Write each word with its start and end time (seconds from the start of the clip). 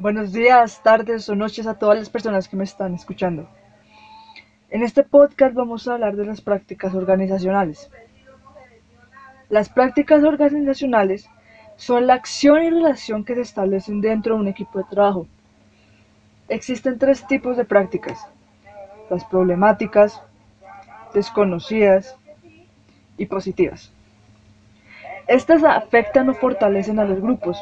Buenos 0.00 0.32
días, 0.32 0.80
tardes 0.84 1.28
o 1.28 1.34
noches 1.34 1.66
a 1.66 1.74
todas 1.74 1.98
las 1.98 2.08
personas 2.08 2.46
que 2.46 2.56
me 2.56 2.62
están 2.62 2.94
escuchando. 2.94 3.48
En 4.70 4.84
este 4.84 5.02
podcast 5.02 5.56
vamos 5.56 5.88
a 5.88 5.94
hablar 5.94 6.14
de 6.14 6.24
las 6.24 6.40
prácticas 6.40 6.94
organizacionales. 6.94 7.90
Las 9.48 9.68
prácticas 9.68 10.22
organizacionales 10.22 11.28
son 11.74 12.06
la 12.06 12.14
acción 12.14 12.62
y 12.62 12.70
relación 12.70 13.24
que 13.24 13.34
se 13.34 13.40
establecen 13.40 14.00
dentro 14.00 14.36
de 14.36 14.40
un 14.42 14.46
equipo 14.46 14.78
de 14.78 14.84
trabajo. 14.88 15.26
Existen 16.48 16.96
tres 16.96 17.26
tipos 17.26 17.56
de 17.56 17.64
prácticas. 17.64 18.24
Las 19.10 19.24
problemáticas, 19.24 20.22
desconocidas 21.12 22.16
y 23.16 23.26
positivas. 23.26 23.92
Estas 25.26 25.64
afectan 25.64 26.28
o 26.28 26.34
fortalecen 26.34 27.00
a 27.00 27.04
los 27.04 27.20
grupos. 27.20 27.60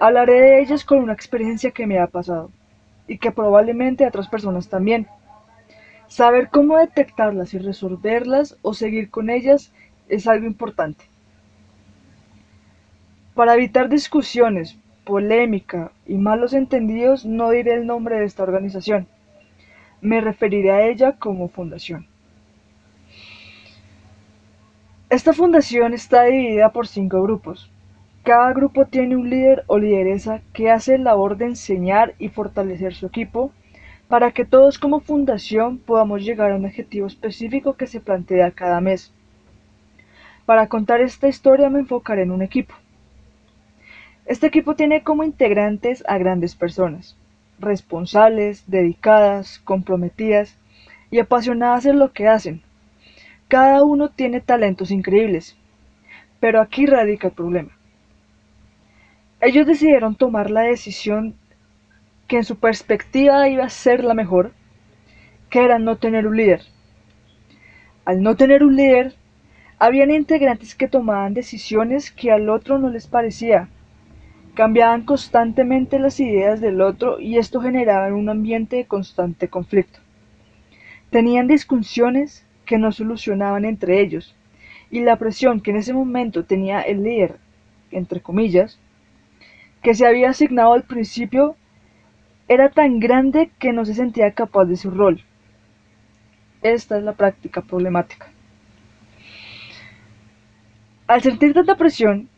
Hablaré 0.00 0.40
de 0.40 0.60
ellas 0.60 0.84
con 0.84 0.98
una 0.98 1.12
experiencia 1.12 1.72
que 1.72 1.86
me 1.86 1.98
ha 1.98 2.06
pasado 2.06 2.50
y 3.08 3.18
que 3.18 3.32
probablemente 3.32 4.04
a 4.04 4.08
otras 4.08 4.28
personas 4.28 4.68
también. 4.68 5.08
Saber 6.06 6.50
cómo 6.50 6.78
detectarlas 6.78 7.52
y 7.54 7.58
resolverlas 7.58 8.56
o 8.62 8.74
seguir 8.74 9.10
con 9.10 9.28
ellas 9.28 9.72
es 10.08 10.26
algo 10.26 10.46
importante. 10.46 11.04
Para 13.34 13.54
evitar 13.54 13.88
discusiones, 13.88 14.78
polémica 15.04 15.90
y 16.06 16.14
malos 16.14 16.52
entendidos 16.52 17.24
no 17.24 17.50
diré 17.50 17.74
el 17.74 17.86
nombre 17.86 18.18
de 18.18 18.24
esta 18.24 18.42
organización. 18.42 19.06
Me 20.00 20.20
referiré 20.20 20.70
a 20.70 20.86
ella 20.86 21.12
como 21.12 21.48
fundación. 21.48 22.06
Esta 25.10 25.32
fundación 25.32 25.94
está 25.94 26.24
dividida 26.24 26.70
por 26.72 26.86
cinco 26.86 27.22
grupos. 27.22 27.70
Cada 28.28 28.52
grupo 28.52 28.84
tiene 28.84 29.16
un 29.16 29.30
líder 29.30 29.64
o 29.68 29.78
lideresa 29.78 30.42
que 30.52 30.70
hace 30.70 30.98
la 30.98 31.12
labor 31.12 31.38
de 31.38 31.46
enseñar 31.46 32.14
y 32.18 32.28
fortalecer 32.28 32.94
su 32.94 33.06
equipo 33.06 33.52
para 34.06 34.32
que 34.32 34.44
todos 34.44 34.78
como 34.78 35.00
fundación 35.00 35.78
podamos 35.78 36.22
llegar 36.22 36.50
a 36.50 36.56
un 36.56 36.66
objetivo 36.66 37.06
específico 37.06 37.78
que 37.78 37.86
se 37.86 38.00
plantea 38.00 38.50
cada 38.50 38.82
mes. 38.82 39.14
Para 40.44 40.66
contar 40.66 41.00
esta 41.00 41.26
historia 41.26 41.70
me 41.70 41.78
enfocaré 41.78 42.24
en 42.24 42.30
un 42.30 42.42
equipo. 42.42 42.74
Este 44.26 44.46
equipo 44.46 44.76
tiene 44.76 45.02
como 45.02 45.24
integrantes 45.24 46.04
a 46.06 46.18
grandes 46.18 46.54
personas, 46.54 47.16
responsables, 47.58 48.62
dedicadas, 48.70 49.58
comprometidas 49.60 50.58
y 51.10 51.18
apasionadas 51.18 51.86
en 51.86 51.98
lo 51.98 52.12
que 52.12 52.28
hacen. 52.28 52.60
Cada 53.48 53.82
uno 53.84 54.10
tiene 54.10 54.42
talentos 54.42 54.90
increíbles, 54.90 55.56
pero 56.40 56.60
aquí 56.60 56.84
radica 56.84 57.28
el 57.28 57.32
problema. 57.32 57.77
Ellos 59.40 59.66
decidieron 59.68 60.16
tomar 60.16 60.50
la 60.50 60.62
decisión 60.62 61.34
que 62.26 62.38
en 62.38 62.44
su 62.44 62.56
perspectiva 62.56 63.48
iba 63.48 63.64
a 63.64 63.70
ser 63.70 64.02
la 64.02 64.14
mejor, 64.14 64.52
que 65.48 65.64
era 65.64 65.78
no 65.78 65.96
tener 65.96 66.26
un 66.26 66.36
líder. 66.36 66.62
Al 68.04 68.20
no 68.20 68.36
tener 68.36 68.64
un 68.64 68.74
líder, 68.74 69.14
habían 69.78 70.10
integrantes 70.10 70.74
que 70.74 70.88
tomaban 70.88 71.34
decisiones 71.34 72.10
que 72.10 72.32
al 72.32 72.48
otro 72.48 72.78
no 72.78 72.90
les 72.90 73.06
parecía, 73.06 73.68
cambiaban 74.54 75.02
constantemente 75.02 76.00
las 76.00 76.18
ideas 76.18 76.60
del 76.60 76.80
otro 76.80 77.20
y 77.20 77.38
esto 77.38 77.60
generaba 77.60 78.12
un 78.12 78.28
ambiente 78.28 78.74
de 78.74 78.86
constante 78.86 79.46
conflicto. 79.46 80.00
Tenían 81.10 81.46
discusiones 81.46 82.44
que 82.66 82.76
no 82.76 82.90
solucionaban 82.90 83.64
entre 83.64 84.00
ellos, 84.00 84.34
y 84.90 85.00
la 85.00 85.14
presión 85.14 85.60
que 85.60 85.70
en 85.70 85.76
ese 85.76 85.92
momento 85.92 86.44
tenía 86.44 86.80
el 86.80 87.04
líder, 87.04 87.36
entre 87.92 88.20
comillas, 88.20 88.80
que 89.82 89.94
se 89.94 90.06
había 90.06 90.30
asignado 90.30 90.72
al 90.72 90.82
principio 90.82 91.56
era 92.48 92.70
tan 92.70 92.98
grande 92.98 93.50
que 93.58 93.72
no 93.72 93.84
se 93.84 93.94
sentía 93.94 94.32
capaz 94.32 94.64
de 94.64 94.76
su 94.76 94.90
rol. 94.90 95.22
Esta 96.62 96.98
es 96.98 97.04
la 97.04 97.12
práctica 97.12 97.62
problemática. 97.62 98.30
Al 101.06 101.22
sentir 101.22 101.54
tanta 101.54 101.76
presión 101.76 102.28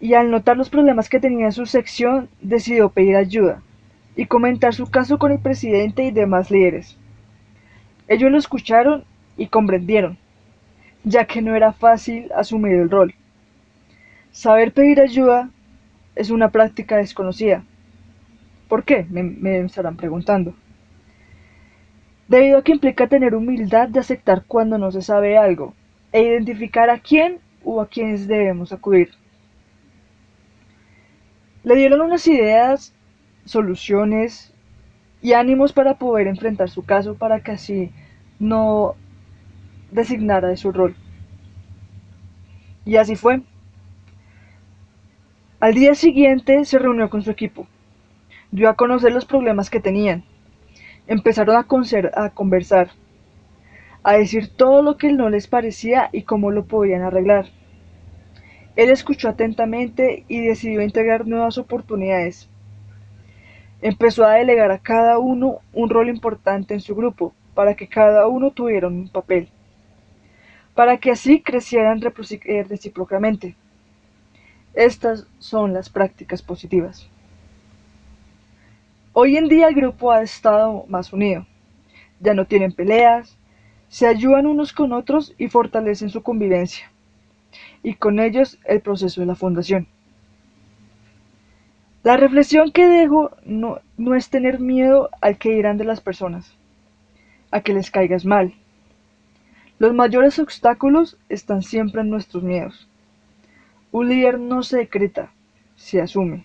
y 0.00 0.14
al 0.14 0.30
notar 0.30 0.56
los 0.56 0.68
problemas 0.68 1.08
que 1.08 1.20
tenía 1.20 1.46
en 1.46 1.52
su 1.52 1.66
sección, 1.66 2.28
decidió 2.42 2.90
pedir 2.90 3.16
ayuda 3.16 3.62
y 4.16 4.26
comentar 4.26 4.74
su 4.74 4.90
caso 4.90 5.18
con 5.18 5.32
el 5.32 5.38
presidente 5.38 6.04
y 6.04 6.10
demás 6.10 6.50
líderes. 6.50 6.96
Ellos 8.06 8.30
lo 8.30 8.38
escucharon 8.38 9.04
y 9.36 9.46
comprendieron, 9.46 10.18
ya 11.04 11.24
que 11.24 11.42
no 11.42 11.54
era 11.54 11.72
fácil 11.72 12.30
asumir 12.36 12.74
el 12.74 12.90
rol. 12.90 13.14
Saber 14.30 14.72
pedir 14.72 15.00
ayuda 15.00 15.50
es 16.16 16.30
una 16.30 16.50
práctica 16.50 16.96
desconocida 16.96 17.64
¿Por 18.68 18.84
qué? 18.84 19.06
Me, 19.08 19.60
estarán 19.60 19.96
preguntando. 19.96 20.54
Debido 22.28 22.58
a 22.58 22.64
que 22.64 22.72
implica 22.72 23.06
tener 23.06 23.34
humildad 23.34 23.88
de 23.88 24.00
aceptar 24.00 24.44
cuando 24.46 24.78
no 24.78 24.90
se 24.90 25.02
sabe 25.02 25.36
algo 25.36 25.74
e 26.12 26.22
identificar 26.22 26.88
a 26.88 26.98
quién 26.98 27.38
o 27.62 27.80
a 27.80 27.88
quiénes 27.88 28.26
debemos 28.26 28.72
acudir. 28.72 29.10
Le 31.62 31.76
dieron 31.76 32.00
unas 32.00 32.26
ideas, 32.26 32.94
soluciones 33.44 34.52
y 35.20 35.34
ánimos 35.34 35.72
para 35.72 35.98
poder 35.98 36.26
enfrentar 36.26 36.70
su 36.70 36.84
caso 36.84 37.14
para 37.14 37.40
que 37.40 37.52
así 37.52 37.90
no 38.38 38.94
designara 39.90 40.48
de 40.48 40.56
su 40.56 40.72
rol. 40.72 40.96
Y 42.84 42.96
así 42.96 43.16
fue. 43.16 43.42
Al 45.64 45.72
día 45.72 45.94
siguiente 45.94 46.62
se 46.66 46.78
reunió 46.78 47.08
con 47.08 47.22
su 47.22 47.30
equipo 47.30 47.66
dio 48.50 48.68
a 48.68 48.74
conocer 48.74 49.14
los 49.14 49.24
problemas 49.24 49.70
que 49.70 49.80
tenían. 49.80 50.22
Empezaron 51.06 51.56
a, 51.56 51.64
conversar, 52.34 52.90
a 54.02 54.12
decir 54.12 54.54
todo 54.54 54.82
lo 54.82 54.98
que 54.98 55.10
no 55.14 55.30
les 55.30 55.46
parecía 55.46 56.10
y 56.12 56.24
cómo 56.24 56.50
lo 56.50 56.66
podían 56.66 57.00
arreglar. 57.00 57.46
Él 58.76 58.90
escuchó 58.90 59.30
atentamente 59.30 60.26
y 60.28 60.42
decidió 60.42 60.82
integrar 60.82 61.26
nuevas 61.26 61.56
oportunidades. 61.56 62.50
Empezó 63.80 64.26
a 64.26 64.34
delegar 64.34 64.70
a 64.70 64.80
cada 64.80 65.18
uno 65.18 65.60
un 65.72 65.88
rol 65.88 66.10
importante 66.10 66.74
en 66.74 66.80
su 66.80 66.94
grupo, 66.94 67.32
para 67.54 67.74
que 67.74 67.88
cada 67.88 68.26
uno 68.26 68.50
tuviera 68.50 68.88
un 68.88 69.08
papel, 69.08 69.48
para 70.74 70.98
que 70.98 71.10
así 71.10 71.40
crecieran 71.40 72.02
eh, 72.02 72.66
recíprocamente. 72.68 73.56
Estas 74.74 75.26
son 75.38 75.72
las 75.72 75.88
prácticas 75.88 76.42
positivas. 76.42 77.08
Hoy 79.12 79.36
en 79.36 79.48
día 79.48 79.68
el 79.68 79.74
grupo 79.74 80.10
ha 80.10 80.22
estado 80.22 80.84
más 80.88 81.12
unido. 81.12 81.46
Ya 82.18 82.34
no 82.34 82.46
tienen 82.46 82.72
peleas, 82.72 83.36
se 83.88 84.08
ayudan 84.08 84.46
unos 84.46 84.72
con 84.72 84.92
otros 84.92 85.32
y 85.38 85.46
fortalecen 85.46 86.10
su 86.10 86.22
convivencia. 86.22 86.90
Y 87.84 87.94
con 87.94 88.18
ellos 88.18 88.58
el 88.64 88.80
proceso 88.80 89.20
de 89.20 89.28
la 89.28 89.36
fundación. 89.36 89.86
La 92.02 92.16
reflexión 92.16 92.72
que 92.72 92.88
dejo 92.88 93.30
no, 93.44 93.78
no 93.96 94.16
es 94.16 94.28
tener 94.28 94.58
miedo 94.58 95.08
al 95.20 95.38
que 95.38 95.54
dirán 95.54 95.78
de 95.78 95.84
las 95.84 96.00
personas, 96.00 96.52
a 97.52 97.60
que 97.60 97.72
les 97.72 97.92
caigas 97.92 98.24
mal. 98.24 98.54
Los 99.78 99.94
mayores 99.94 100.40
obstáculos 100.40 101.16
están 101.28 101.62
siempre 101.62 102.00
en 102.00 102.10
nuestros 102.10 102.42
miedos. 102.42 102.88
Un 103.94 104.08
líder 104.08 104.40
no 104.40 104.64
se 104.64 104.78
decreta, 104.78 105.30
se 105.76 106.02
asume. 106.02 106.44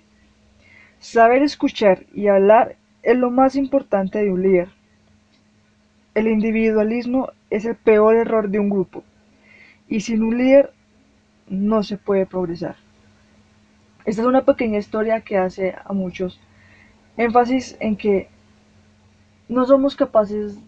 Saber 0.99 1.41
escuchar 1.41 2.05
y 2.13 2.27
hablar 2.27 2.75
es 3.01 3.17
lo 3.17 3.31
más 3.31 3.55
importante 3.55 4.19
de 4.19 4.31
un 4.31 4.43
líder. 4.43 4.69
El 6.13 6.27
individualismo 6.27 7.31
es 7.49 7.65
el 7.65 7.75
peor 7.75 8.17
error 8.17 8.49
de 8.49 8.59
un 8.59 8.69
grupo 8.69 9.03
y 9.87 10.01
sin 10.01 10.21
un 10.21 10.37
líder 10.37 10.71
no 11.47 11.81
se 11.81 11.97
puede 11.97 12.27
progresar. 12.27 12.75
Esta 14.05 14.21
es 14.21 14.27
una 14.27 14.45
pequeña 14.45 14.77
historia 14.77 15.21
que 15.21 15.39
hace 15.39 15.73
a 15.83 15.91
muchos 15.91 16.39
énfasis 17.17 17.77
en 17.79 17.95
que 17.95 18.29
no 19.47 19.65
somos 19.65 19.95
capaces 19.95 20.59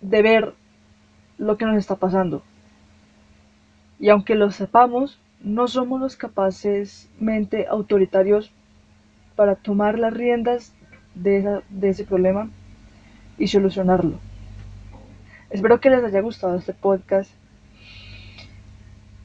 de 0.00 0.22
ver 0.22 0.54
lo 1.38 1.56
que 1.56 1.64
nos 1.64 1.76
está 1.76 1.96
pasando. 1.96 2.44
Y 3.98 4.10
aunque 4.10 4.36
lo 4.36 4.52
sepamos, 4.52 5.18
no 5.42 5.68
somos 5.68 6.00
los 6.00 6.16
capaces 6.16 7.08
mente 7.18 7.66
autoritarios 7.68 8.52
para 9.34 9.56
tomar 9.56 9.98
las 9.98 10.14
riendas 10.14 10.72
de, 11.14 11.62
ese 11.82 12.04
problema 12.04 12.50
y 13.38 13.48
solucionarlo. 13.48 14.18
Espero 15.50 15.80
que 15.80 15.90
les 15.90 16.04
haya 16.04 16.20
gustado 16.20 16.56
este 16.56 16.72
podcast 16.72 17.30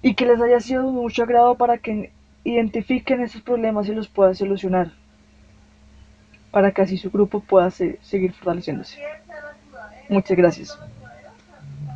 y 0.02 0.16
que 0.16 0.26
les 0.26 0.42
haya 0.42 0.60
sido 0.60 0.86
de 0.86 0.92
mucho 0.92 1.24
agrado 1.24 1.56
para 1.56 1.78
que 1.78 2.12
identifiquen 2.44 3.22
esos 3.22 3.42
problemas 3.42 3.88
y 3.88 3.94
los 3.94 4.08
puedan 4.08 4.36
solucionar 4.36 4.92
para 6.52 6.72
que 6.72 6.82
así 6.82 6.98
su 6.98 7.12
grupo 7.12 7.42
pueda 7.42 7.70
seguir 7.70 8.34
fortaleciéndose. 8.34 9.00
Muchas 10.10 10.38
gracias. 10.38 10.80